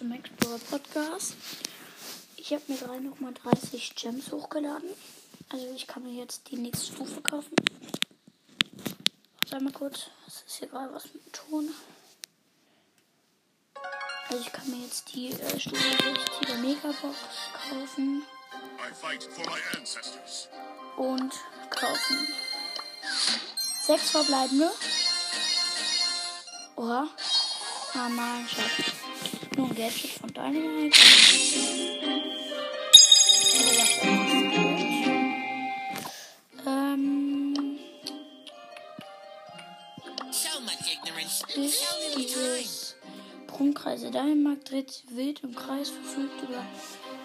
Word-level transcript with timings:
zum 0.00 0.12
Explorer 0.12 0.58
Podcast. 0.70 1.34
Ich 2.36 2.54
habe 2.54 2.62
mir 2.68 2.78
gerade 2.78 3.02
nochmal 3.02 3.34
30 3.34 3.94
Gems 3.96 4.32
hochgeladen. 4.32 4.88
Also 5.50 5.66
ich 5.76 5.86
kann 5.86 6.04
mir 6.04 6.14
jetzt 6.14 6.50
die 6.50 6.56
nächste 6.56 6.94
Stufe 6.94 7.20
kaufen. 7.20 7.54
Warte 9.50 9.62
mal 9.62 9.72
kurz. 9.74 10.06
Das 10.24 10.42
ist 10.46 10.56
hier 10.56 10.68
gerade 10.68 10.94
was 10.94 11.12
mit 11.12 11.26
dem 11.26 11.32
Ton. 11.32 11.68
Also 14.30 14.42
ich 14.42 14.52
kann 14.52 14.70
mir 14.70 14.84
jetzt 14.86 15.14
die 15.14 15.32
äh, 15.32 15.60
Stufe 15.60 15.76
60 15.76 16.46
der 16.48 16.58
Megabox 16.58 17.18
kaufen. 17.68 18.22
Und 20.96 21.34
kaufen. 21.68 22.26
Sechs 23.82 24.10
verbleibende. 24.10 24.70
Oha. 26.76 27.06
Ah 27.92 28.08
nein, 28.08 28.46
schade. 28.48 28.92
Nur 29.56 29.66
ein 29.66 29.74
Gadget 29.74 30.10
von 30.12 30.32
Dynamite. 30.32 31.00
Ähm. 36.66 37.78
Dieses 42.16 42.96
Prunkreise 43.48 44.10
Dynamite 44.12 44.70
dreht 44.70 44.90
sich 44.90 45.04
wild 45.16 45.40
im 45.42 45.56
Kreis, 45.56 45.90
verfügt 45.90 46.42
über 46.42 46.64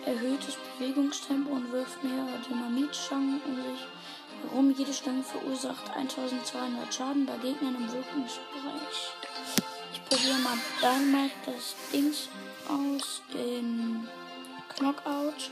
erhöhtes 0.08 0.58
Bewegungstempo 0.80 1.52
und 1.52 1.72
wirft 1.72 2.04
mehrere 2.04 2.40
Dynamitstangen 2.50 3.40
um 3.46 3.56
sich 3.56 3.86
herum. 4.42 4.74
Jede 4.76 4.94
Stange 4.94 5.22
verursacht 5.22 5.96
1200 5.96 6.92
Schaden 6.92 7.28
bei 7.28 7.38
Gegnern 7.38 7.76
im 7.76 7.92
Wirkungsbereich 7.92 9.14
probiere 10.10 10.40
mal 10.40 10.58
Dynamite 10.82 11.34
das 11.46 11.76
Dings 11.92 12.30
aus 12.68 13.22
in 13.34 14.08
Knockout. 14.76 15.52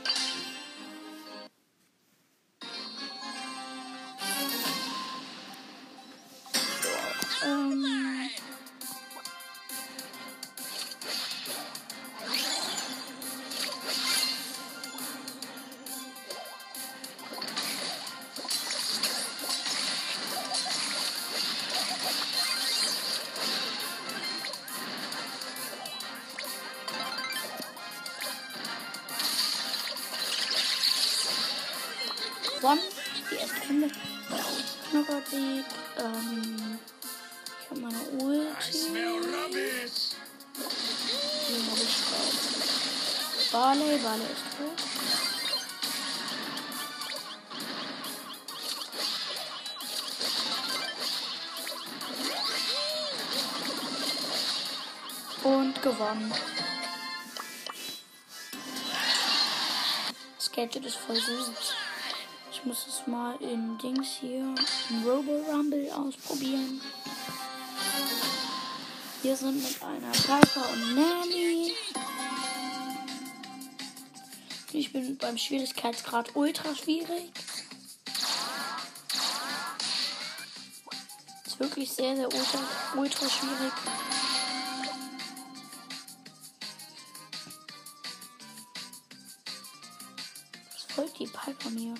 Gewonnen. 32.64 32.80
Die 33.30 33.36
erste 33.36 33.66
Runde. 33.68 33.90
Knockout-Sieg. 34.90 35.64
Ähm, 35.98 36.78
ich 37.60 37.70
habe 37.70 37.80
meine 37.80 37.98
Ulti. 38.24 38.72
Den 38.92 39.30
habe 39.36 39.58
ich 41.82 41.94
drauf. 42.08 42.32
Barley. 43.52 43.98
Barley 43.98 44.24
ist 44.24 44.44
tot. 44.56 44.80
Und 55.44 55.82
gewonnen. 55.82 56.32
Das 60.38 60.50
Gadget 60.50 60.86
ist 60.86 60.96
voll 60.96 61.16
gut. 61.16 61.74
Ich 62.64 62.68
muss 62.68 62.86
es 62.86 63.06
mal 63.06 63.36
in 63.42 63.76
Dings 63.76 64.08
hier, 64.22 64.54
in 64.88 65.02
Robo 65.06 65.36
Rumble 65.50 65.86
ausprobieren. 65.92 66.80
Wir 69.20 69.36
sind 69.36 69.62
mit 69.62 69.82
einer 69.82 70.10
Piper 70.10 70.72
und 70.72 70.94
Nanny. 70.94 71.74
Ich 74.72 74.94
bin 74.94 75.18
beim 75.18 75.36
Schwierigkeitsgrad 75.36 76.34
ultra 76.36 76.74
schwierig. 76.74 77.32
Ist 81.44 81.60
wirklich 81.60 81.92
sehr, 81.92 82.16
sehr 82.16 82.32
ultra, 82.32 82.60
ultra 82.96 83.28
schwierig. 83.28 83.72
Was 90.72 90.94
folgt 90.94 91.18
die 91.18 91.26
Piper 91.26 91.68
mir? 91.68 91.94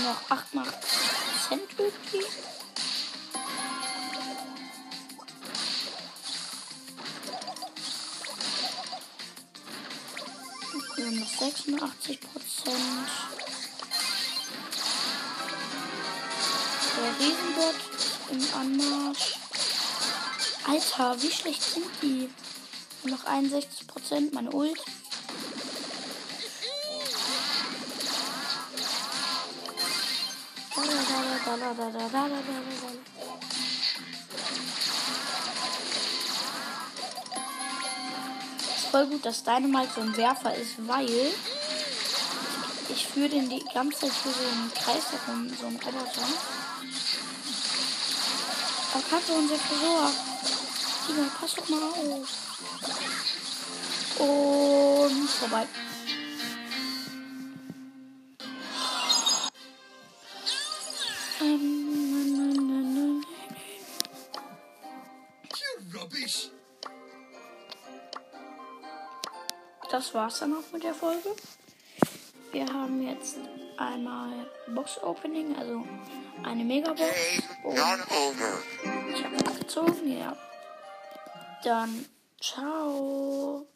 Noch 0.00 0.30
88 0.30 0.74
Cent 1.48 1.62
irgendwie. 1.78 2.24
Wir 10.96 11.06
haben 11.06 11.20
noch 11.20 11.28
86 11.28 12.20
Prozent. 12.20 13.08
Der 16.96 17.18
Riesenbot 17.18 17.74
im 18.30 18.60
Anmarsch. 18.60 19.34
Alter, 20.66 21.22
wie 21.22 21.30
schlecht 21.30 21.62
sind 21.62 21.86
die? 22.00 22.30
Noch 23.04 23.24
61 23.26 23.86
Prozent, 23.86 24.32
meine 24.32 24.50
Ult. 24.50 24.80
Ist 38.76 38.86
voll 38.90 39.06
gut, 39.08 39.26
dass 39.26 39.44
Dynamite 39.44 39.90
so 39.94 40.00
ein 40.00 40.16
Werfer 40.16 40.54
ist, 40.54 40.72
weil 40.86 41.34
ich 42.88 43.06
führe 43.06 43.28
den 43.28 43.50
die 43.50 43.62
ganze 43.74 43.98
Zeit 44.00 44.12
für 44.12 44.30
so 44.30 44.40
einen 44.40 44.72
Kreis 44.72 45.04
herum, 45.12 45.50
so 45.60 45.66
einen 45.66 45.76
Roboter. 45.76 46.22
Da 48.92 49.16
hat 49.16 49.26
so 49.26 49.34
unser 49.34 49.56
Tresor. 49.56 50.10
Simon, 51.06 51.30
pass 51.38 51.54
doch 51.54 51.68
mal 51.68 51.82
auf. 51.82 52.28
Und 54.18 55.28
vorbei. 55.28 55.66
Das 69.94 70.12
war's 70.12 70.40
dann 70.40 70.52
auch 70.54 70.72
mit 70.72 70.82
der 70.82 70.92
Folge. 70.92 71.34
Wir 72.52 72.66
haben 72.66 73.00
jetzt 73.06 73.38
einmal 73.76 74.46
Box 74.74 75.02
Opening, 75.02 75.56
also 75.56 75.84
eine 76.42 76.64
Megabox. 76.64 77.00
Und 77.62 77.78
ich 79.14 79.24
habe 79.24 79.58
gezogen, 79.58 80.18
ja. 80.18 80.36
Dann 81.62 82.06
ciao. 82.40 83.66